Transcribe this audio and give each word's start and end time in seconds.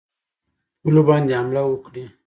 پولو 0.79 1.01
باندي 1.07 1.33
حمله 1.39 1.61
وکړي. 1.65 2.03